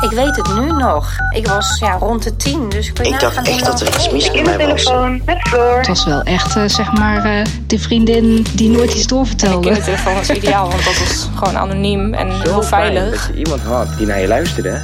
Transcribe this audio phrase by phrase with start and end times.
[0.00, 1.10] Ik weet het nu nog.
[1.34, 4.10] Ik was ja, rond de tien, dus ik weet Ik dacht echt dat er iets
[4.10, 4.56] mis met mij was.
[4.56, 5.76] Kindertelefoon met Floor.
[5.76, 9.66] Het was wel echt, eh, zeg maar, eh, de vriendin die nooit iets doorvertelde.
[9.66, 13.26] kindertelefoon was ideaal, want dat was gewoon anoniem en heel veilig.
[13.26, 14.80] Dat je iemand had die naar je luisterde.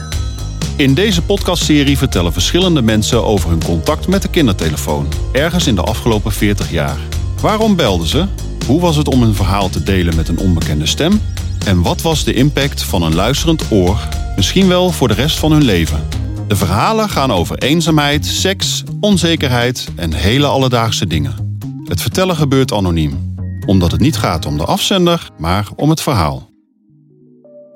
[0.76, 5.08] In deze podcastserie vertellen verschillende mensen over hun contact met de kindertelefoon.
[5.32, 6.98] Ergens in de afgelopen 40 jaar.
[7.40, 8.26] Waarom belden ze?
[8.66, 11.22] Hoe was het om hun verhaal te delen met een onbekende stem?
[11.66, 13.98] En wat was de impact van een luisterend oor,
[14.36, 16.08] misschien wel voor de rest van hun leven?
[16.48, 21.58] De verhalen gaan over eenzaamheid, seks, onzekerheid en hele alledaagse dingen.
[21.84, 23.34] Het vertellen gebeurt anoniem,
[23.66, 26.48] omdat het niet gaat om de afzender, maar om het verhaal.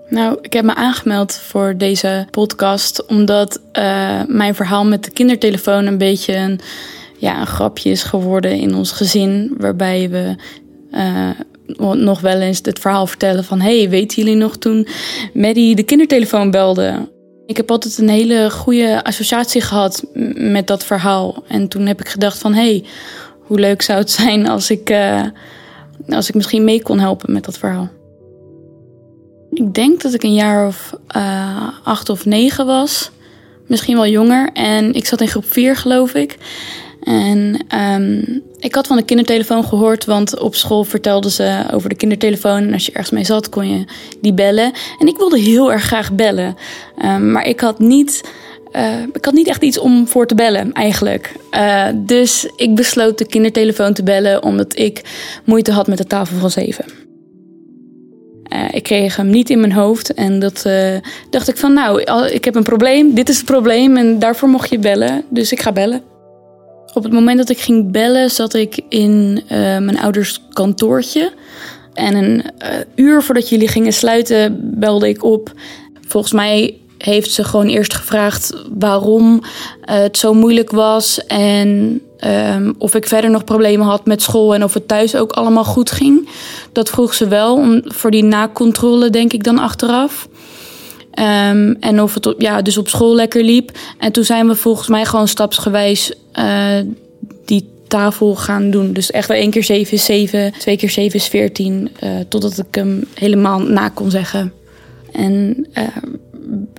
[0.08, 5.86] Nou, ik heb me aangemeld voor deze podcast omdat eh, mijn verhaal met de kindertelefoon
[5.86, 6.60] een beetje een,
[7.18, 9.54] ja, een grapje is geworden in ons gezin.
[9.58, 10.36] Waarbij we
[11.76, 13.60] nog wel eens het verhaal vertellen van...
[13.60, 14.86] hey, weten jullie nog toen
[15.32, 17.08] Maddie de kindertelefoon belde?
[17.46, 20.04] Ik heb altijd een hele goede associatie gehad
[20.34, 21.42] met dat verhaal.
[21.48, 22.54] En toen heb ik gedacht van...
[22.54, 22.84] hey,
[23.40, 25.22] hoe leuk zou het zijn als ik, eh,
[26.08, 27.88] als ik misschien mee kon helpen met dat verhaal.
[29.52, 33.10] Ik denk dat ik een jaar of eh, acht of negen was.
[33.66, 34.50] Misschien wel jonger.
[34.52, 36.36] En ik zat in groep vier, geloof ik.
[37.02, 38.22] En ehm,
[38.58, 42.56] ik had van de kindertelefoon gehoord, want op school vertelden ze over de kindertelefoon.
[42.62, 43.84] En als je ergens mee zat, kon je
[44.20, 44.72] die bellen.
[44.98, 46.56] En ik wilde heel erg graag bellen.
[46.98, 48.20] Ehm, maar ik had niet.
[48.72, 51.32] eh, ik had niet echt iets om voor te bellen, eigenlijk.
[51.50, 55.02] Eh, dus ik besloot de kindertelefoon te bellen, omdat ik
[55.44, 56.84] moeite had met de tafel van zeven.
[58.42, 60.14] Eh, ik kreeg hem niet in mijn hoofd.
[60.14, 60.66] En dat
[61.30, 63.14] dacht ik van, nou, ik heb een probleem.
[63.14, 65.24] Dit is het probleem en daarvoor mocht je bellen.
[65.28, 66.09] Dus ik ga bellen.
[66.94, 71.32] Op het moment dat ik ging bellen, zat ik in eh, mijn ouders kantoortje.
[71.94, 75.52] En een eh, uur voordat jullie gingen sluiten, belde ik op.
[76.08, 79.42] Volgens mij heeft ze gewoon eerst gevraagd waarom
[79.84, 81.26] eh, het zo moeilijk was.
[81.26, 85.32] En ehm, of ik verder nog problemen had met school en of het thuis ook
[85.32, 86.28] allemaal goed ging.
[86.72, 90.28] Dat vroeg ze wel, om, voor die nakontrole denk ik dan achteraf.
[91.10, 93.70] Ehm, en of het ja, dus op school lekker liep.
[93.98, 96.12] En toen zijn we volgens mij gewoon stapsgewijs
[97.44, 98.92] die tafel gaan doen.
[98.92, 101.90] Dus echt wel één keer zeven is zeven, twee keer zeven is veertien.
[102.00, 104.52] eh, totdat ik hem helemaal na kon zeggen.
[105.12, 105.84] En eh,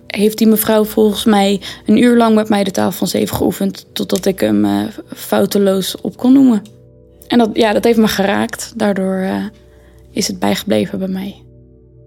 [0.08, 3.86] heeft die mevrouw volgens mij een uur lang met mij de tafel van zeven geoefend.
[3.94, 4.82] Totdat ik hem eh,
[5.16, 6.62] fouteloos op kon noemen.
[7.28, 8.74] En dat, ja, dat heeft me geraakt.
[8.76, 9.46] Daardoor eh,
[10.12, 11.42] is het bijgebleven bij mij.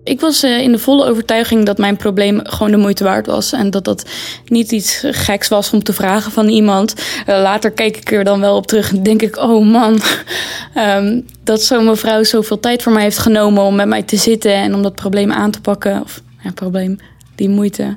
[0.05, 3.53] Ik was eh, in de volle overtuiging dat mijn probleem gewoon de moeite waard was.
[3.53, 4.05] En dat dat
[4.47, 6.95] niet iets geks was om te vragen van iemand.
[7.27, 10.01] Eh, later keek ik er dan wel op terug en denk ik, oh man.
[10.75, 14.55] ehm, dat zo'n mevrouw zoveel tijd voor mij heeft genomen om met mij te zitten
[14.55, 16.01] en om dat probleem aan te pakken.
[16.01, 16.99] Of ja, probleem,
[17.35, 17.97] die moeite.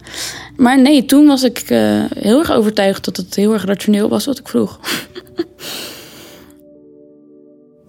[0.55, 4.25] Maar nee, toen was ik eh, heel erg overtuigd dat het heel erg rationeel was
[4.25, 4.79] wat ik vroeg.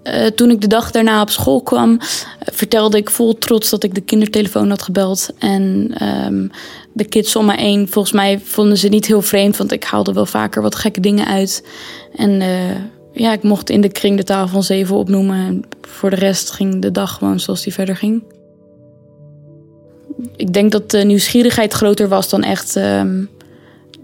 [0.08, 2.06] Eh, toen ik de dag daarna op school kwam, eh,
[2.52, 5.28] vertelde ik vol trots dat ik de kindertelefoon had gebeld.
[5.38, 6.48] En ehm,
[6.92, 10.12] de kids om me heen, volgens mij vonden ze niet heel vreemd, want ik haalde
[10.12, 11.64] wel vaker wat gekke dingen uit.
[12.16, 12.76] En eh,
[13.12, 15.46] ja, ik mocht in de kring de tafel van zeven opnoemen.
[15.46, 18.22] En voor de rest ging de dag gewoon zoals die verder ging.
[20.36, 23.24] Ik denk dat de nieuwsgierigheid groter was dan echt ehm,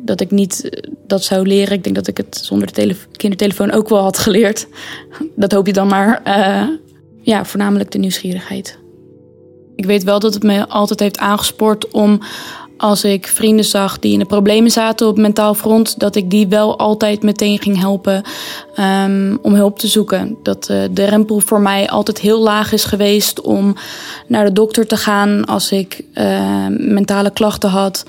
[0.04, 1.72] dat ik niet eh, dat zou leren.
[1.72, 4.66] Ik denk dat ik het zonder de tele- kindertelefoon ook wel had geleerd.
[5.36, 6.20] Dat hoop je dan maar.
[6.24, 6.68] eh,
[7.20, 8.78] ja, voornamelijk de nieuwsgierigheid.
[9.76, 12.20] Ik weet wel dat het me altijd heeft aangespoord om
[12.84, 16.48] als ik vrienden zag die in de problemen zaten op mentaal front, dat ik die
[16.48, 18.22] wel altijd meteen ging helpen
[18.74, 20.36] ehm, om hulp te zoeken.
[20.42, 23.76] Dat eh, de rempel voor mij altijd heel laag is geweest om
[24.26, 28.04] naar de dokter te gaan als ik eh, mentale klachten had.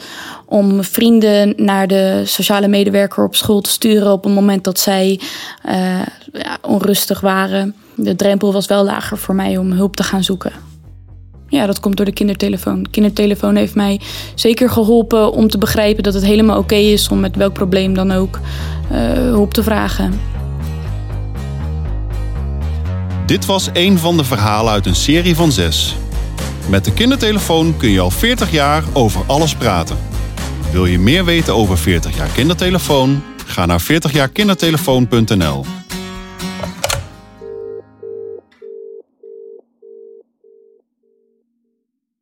[0.46, 5.20] Om vrienden naar de sociale medewerker op school te sturen op het moment dat zij
[5.64, 6.00] eh,
[6.34, 7.76] ja, onrustig waren.
[7.96, 10.65] De drempel was wel lager voor mij om hulp te gaan zoeken.
[11.48, 12.84] Ja, dat komt door de kindertelefoon.
[12.84, 14.00] De kindertelefoon heeft mij
[14.36, 18.12] zeker geholpen om te begrijpen dat het helemaal oké is om met welk probleem dan
[18.12, 18.40] ook
[18.90, 20.20] eh, hulp te vragen.
[23.26, 25.96] Dit was een van de verhalen uit een serie van zes.
[26.70, 29.98] Met de kindertelefoon kun je al 40 jaar over alles praten.
[30.72, 33.24] Wil je meer weten over 40 jaar kindertelefoon?
[33.46, 35.66] Ga naar 40jaarkindertelefoon.nl.